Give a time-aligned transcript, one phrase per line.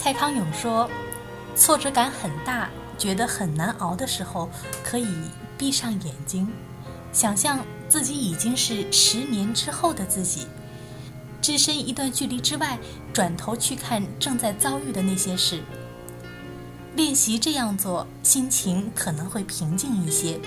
[0.00, 0.88] 蔡康永说
[1.56, 4.48] ：“挫折感很大，觉得很难熬的时候，
[4.84, 5.08] 可以
[5.58, 6.48] 闭上眼睛，
[7.12, 7.58] 想象
[7.88, 10.46] 自己已经是十年之后的自己，
[11.42, 12.78] 置身一段距离之外，
[13.12, 15.60] 转头去看正在遭遇的那些事。
[16.94, 20.38] 练习这样做，心情可能会平静一些，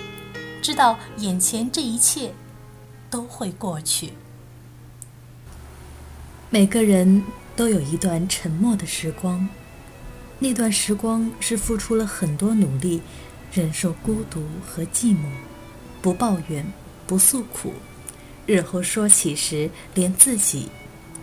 [0.61, 2.33] 知道眼前这一切
[3.09, 4.13] 都会过去。
[6.49, 7.21] 每个人。”
[7.55, 9.47] 都有一段沉默的时光，
[10.39, 13.01] 那段时光是付出了很多努力，
[13.51, 15.25] 忍受孤独和寂寞，
[16.01, 16.65] 不抱怨，
[17.05, 17.73] 不诉苦，
[18.45, 20.69] 日后说起时连自己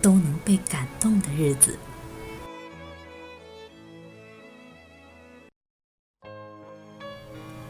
[0.01, 1.77] 都能被感动的日子。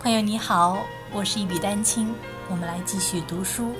[0.00, 2.14] 朋友你好，我是一笔丹青，
[2.50, 3.72] 我们来继续读书。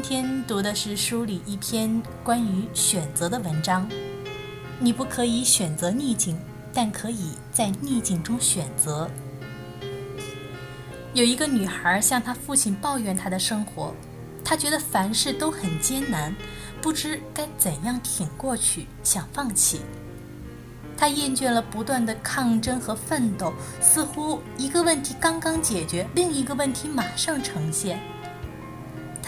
[0.00, 3.90] 今天读的是书里一篇关于选择的文章。
[4.78, 6.38] 你不可以选择逆境，
[6.72, 9.10] 但可以在逆境中选择。
[11.14, 13.92] 有一个女孩向她父亲抱怨她的生活，
[14.44, 16.32] 她觉得凡事都很艰难，
[16.80, 19.80] 不知该怎样挺过去，想放弃。
[20.96, 27.98] 她厌倦了不断的抗争和奋斗，似乎一个问题刚刚解决，另一个问题马上呈现。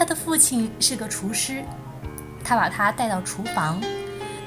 [0.01, 1.63] 他的父亲是个厨师，
[2.43, 3.79] 他把他带到厨房，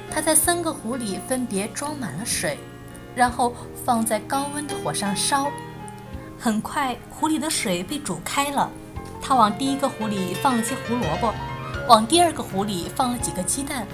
[0.09, 2.57] 他在三个壶里分别装满了水，
[3.13, 3.53] 然后
[3.85, 5.51] 放在高温的火上烧。
[6.39, 8.67] 很快，壶里的水被煮开了。
[9.21, 11.31] 他往第一个壶里放了些胡萝卜，
[11.87, 13.85] 往第二个壶里放了几个鸡蛋，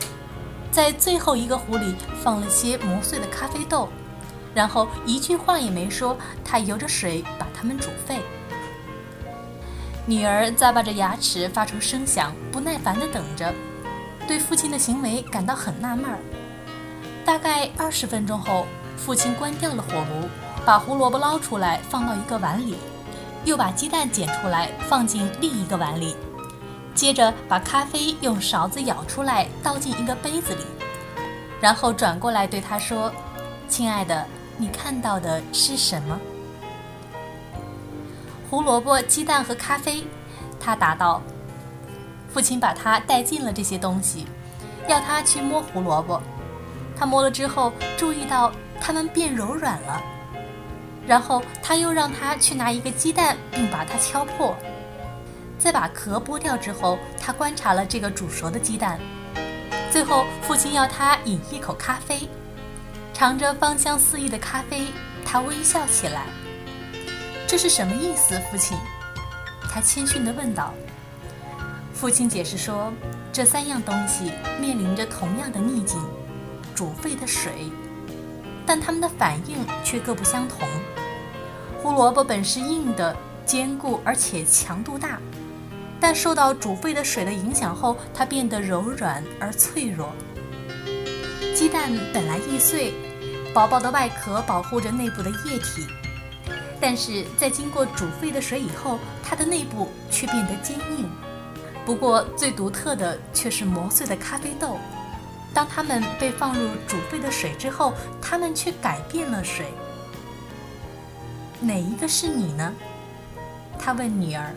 [0.71, 1.93] 在最后一个壶里
[2.23, 3.89] 放了些磨碎的咖啡豆，
[4.55, 8.17] 然后一句话也没说，他由着水把它们煮沸。
[10.09, 13.53] 女儿咂巴着牙齿，发出声响，不耐烦地等着，
[14.27, 16.17] 对父亲的行为感到很纳闷儿。
[17.23, 18.65] 大概二十分钟后，
[18.97, 20.27] 父亲关掉了火炉，
[20.65, 22.75] 把胡萝卜捞出来放到一个碗里，
[23.45, 26.15] 又把鸡蛋捡出来放进另一个碗里，
[26.95, 30.63] 接着把咖啡用勺子舀出来倒进一个杯子里，
[31.61, 33.13] 然后转过来对他说
[33.69, 34.25] ：“亲爱的，
[34.57, 36.19] 你看到的是什么？”
[38.49, 40.03] 胡萝卜、鸡蛋和咖啡，
[40.59, 41.21] 他答道
[42.33, 44.25] ：“父亲把他带进了这些东西，
[44.87, 46.19] 要他去摸胡萝卜。
[46.97, 48.51] 他摸了之后，注意到
[48.81, 50.01] 它们变柔软了。
[51.05, 54.55] 然后他又让他去拿一个鸡蛋，并把它敲破。
[55.59, 58.99] 在把壳剥掉之后，他观察了这个煮熟的鸡蛋。
[59.91, 62.27] 最后，父亲要他饮一口咖啡，
[63.13, 64.87] 尝着芳香四溢的咖啡，
[65.23, 66.23] 他微笑起来。”
[67.49, 68.77] 这是什么意思，父亲？
[69.71, 70.71] 他谦逊地问道。
[71.91, 72.93] 父亲解释说，
[73.33, 75.99] 这三样东西面临着同样的逆境——
[76.75, 77.71] 煮沸的水，
[78.67, 80.59] 但它们的反应却各不相同。
[81.81, 83.17] 胡萝卜本是硬的、
[83.47, 85.19] 坚固而且强度大，
[85.99, 90.13] 但受到煮沸的水的影响后，它变得柔软而脆弱。
[91.55, 92.93] 鸡蛋本来易碎，
[93.55, 95.87] 薄薄的外壳保护着内部的液体。
[96.81, 101.09] 但是在经过煮沸的水以后，它的内部却变得坚硬。
[101.85, 104.77] 不过最独特的却是磨碎的咖啡豆，
[105.53, 109.65] 当它们被放入煮沸的水之后，它们却改变了水。
[111.59, 112.73] 哪一个是你呢？
[113.77, 114.53] 他问女儿。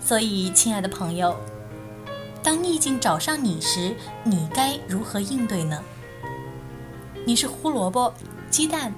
[0.00, 1.36] 所以，亲爱的朋友，
[2.42, 5.82] 当逆境找上你时，你该如何应对呢？
[7.26, 8.12] 你是胡萝卜、
[8.50, 8.92] 鸡蛋，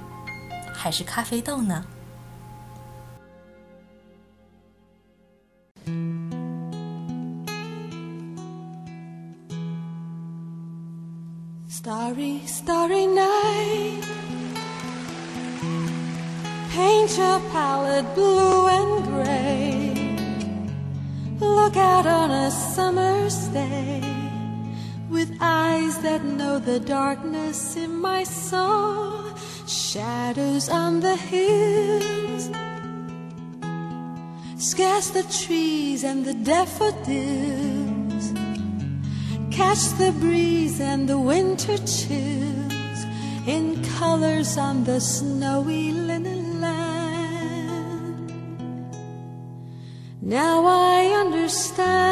[0.73, 1.85] 还是咖啡豆呢
[11.69, 14.03] ？Starry, starry night.
[16.73, 19.93] Paint your palette blue and gray.
[21.41, 24.12] Look out on a summer's day.
[25.13, 29.23] With eyes that know the darkness in my soul,
[29.67, 32.51] shadows on the hills.
[34.57, 38.33] Scarce the trees and the daffodils
[39.51, 43.01] catch the breeze and the winter chills
[43.47, 48.33] in colors on the snowy linen land.
[50.23, 52.12] Now I understand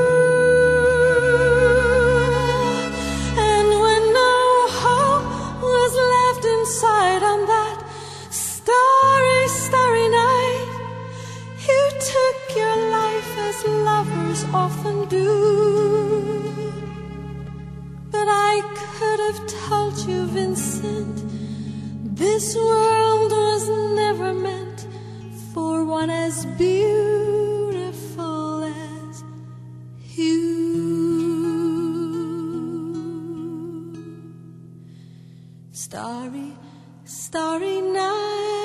[13.51, 15.27] as lovers often do.
[18.13, 21.17] But I could have told you, Vincent,
[22.15, 23.63] this world was
[24.01, 24.87] never meant
[25.53, 29.23] for one as beautiful as
[30.15, 30.41] you.
[35.71, 36.53] Starry,
[37.03, 38.60] starry night.